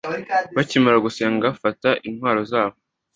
bakimara 0.55 0.97
gusenga 1.05 1.43
bafata 1.51 1.89
intwaro 2.07 2.41
zabo 2.51 2.75